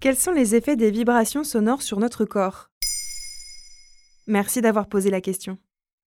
[0.00, 2.70] Quels sont les effets des vibrations sonores sur notre corps?
[4.26, 5.58] Merci d'avoir posé la question.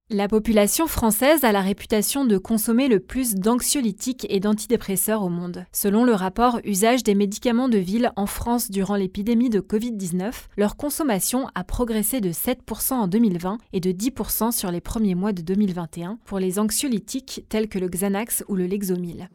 [0.09, 5.65] La population française a la réputation de consommer le plus d'anxiolytiques et d'antidépresseurs au monde.
[5.71, 10.77] Selon le rapport Usage des médicaments de ville en France durant l'épidémie de Covid-19, leur
[10.77, 15.43] consommation a progressé de 7% en 2020 et de 10% sur les premiers mois de
[15.43, 19.29] 2021 pour les anxiolytiques tels que le Xanax ou le Lexomil.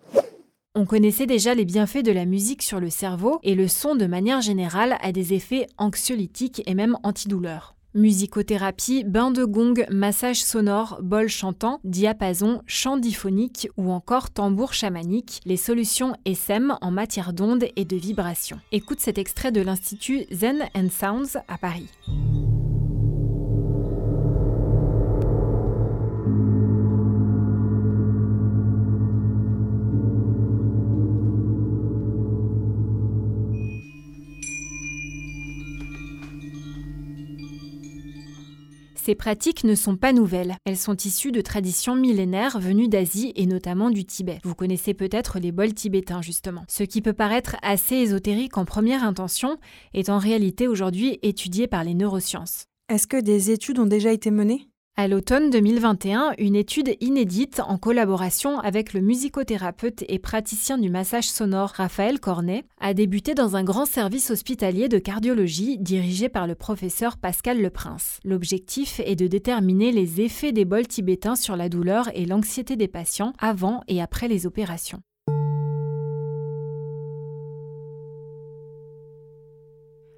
[0.77, 4.07] On connaissait déjà les bienfaits de la musique sur le cerveau et le son de
[4.07, 7.75] manière générale a des effets anxiolytiques et même antidouleurs.
[7.93, 15.41] Musicothérapie, bain de gong, massage sonore, bol chantant, diapason, chant diphonique ou encore tambour chamanique,
[15.45, 18.61] les solutions SM en matière d'ondes et de vibrations.
[18.71, 21.89] Écoute cet extrait de l'Institut Zen and Sounds à Paris.
[39.03, 40.57] Ces pratiques ne sont pas nouvelles.
[40.67, 44.41] Elles sont issues de traditions millénaires venues d'Asie et notamment du Tibet.
[44.45, 46.65] Vous connaissez peut-être les bols tibétains justement.
[46.69, 49.57] Ce qui peut paraître assez ésotérique en première intention
[49.95, 52.67] est en réalité aujourd'hui étudié par les neurosciences.
[52.91, 54.70] Est-ce que des études ont déjà été menées?
[55.01, 61.31] À l'automne 2021, une étude inédite en collaboration avec le musicothérapeute et praticien du massage
[61.31, 66.55] sonore Raphaël Cornet a débuté dans un grand service hospitalier de cardiologie dirigé par le
[66.55, 68.21] professeur Pascal Leprince.
[68.25, 72.89] L'objectif est de déterminer les effets des bols tibétains sur la douleur et l'anxiété des
[72.89, 75.01] patients avant et après les opérations.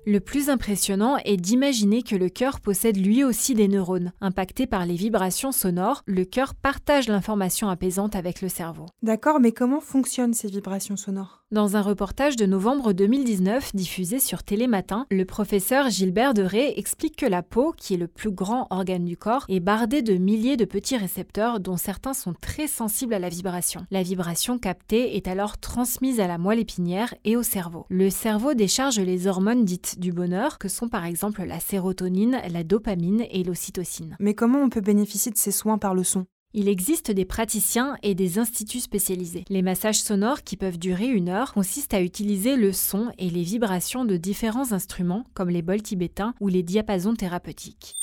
[0.05, 4.13] Le plus impressionnant est d'imaginer que le cœur possède lui aussi des neurones.
[4.21, 8.87] Impacté par les vibrations sonores, le cœur partage l'information apaisante avec le cerveau.
[9.03, 11.42] D'accord, mais comment fonctionnent ces vibrations sonores?
[11.53, 17.27] Dans un reportage de novembre 2019 diffusé sur Télématin, le professeur Gilbert Deray explique que
[17.27, 20.65] la peau, qui est le plus grand organe du corps, est bardée de milliers de
[20.65, 23.85] petits récepteurs dont certains sont très sensibles à la vibration.
[23.91, 27.85] La vibration captée est alors transmise à la moelle épinière et au cerveau.
[27.91, 32.65] Le cerveau décharge les hormones dites du bonheur, que sont par exemple la sérotonine, la
[32.65, 34.17] dopamine et l'ocytocine.
[34.21, 36.25] Mais comment on peut bénéficier de ces soins par le son?
[36.55, 39.45] Il existe des praticiens et des instituts spécialisés.
[39.49, 43.43] Les massages sonores qui peuvent durer une heure consistent à utiliser le son et les
[43.43, 47.97] vibrations de différents instruments comme les bols tibétains ou les diapasons thérapeutiques.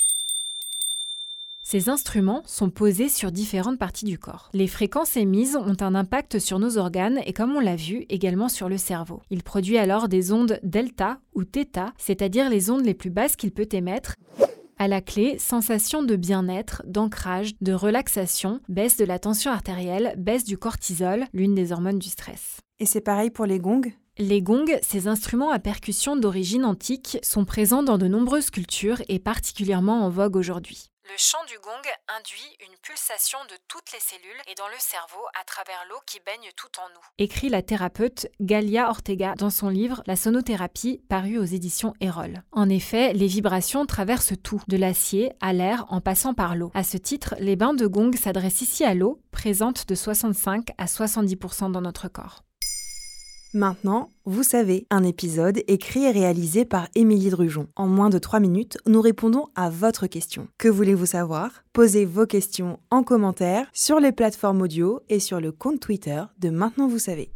[1.62, 4.50] Ces instruments sont posés sur différentes parties du corps.
[4.52, 8.48] Les fréquences émises ont un impact sur nos organes et comme on l'a vu, également
[8.48, 9.22] sur le cerveau.
[9.30, 13.52] Il produit alors des ondes delta ou θ, c'est-à-dire les ondes les plus basses qu'il
[13.52, 14.16] peut émettre.
[14.82, 20.44] À la clé, sensation de bien-être, d'ancrage, de relaxation, baisse de la tension artérielle, baisse
[20.44, 22.60] du cortisol, l'une des hormones du stress.
[22.78, 23.92] Et c'est pareil pour les gongs?
[24.16, 29.18] Les gongs, ces instruments à percussion d'origine antique, sont présents dans de nombreuses cultures et
[29.18, 30.86] particulièrement en vogue aujourd'hui.
[31.10, 35.18] Le chant du gong induit une pulsation de toutes les cellules et dans le cerveau
[35.40, 37.04] à travers l'eau qui baigne tout en nous.
[37.18, 42.44] Écrit la thérapeute Galia Ortega dans son livre La sonothérapie paru aux éditions Erol.
[42.52, 46.70] En effet, les vibrations traversent tout, de l'acier à l'air en passant par l'eau.
[46.74, 50.84] À ce titre, les bains de gong s'adressent ici à l'eau, présente de 65 à
[50.84, 52.44] 70% dans notre corps.
[53.52, 57.66] Maintenant, vous savez, un épisode écrit et réalisé par Émilie Drujon.
[57.74, 60.46] En moins de 3 minutes, nous répondons à votre question.
[60.56, 61.64] Que voulez-vous savoir?
[61.72, 66.50] Posez vos questions en commentaire sur les plateformes audio et sur le compte Twitter de
[66.50, 67.32] Maintenant vous savez.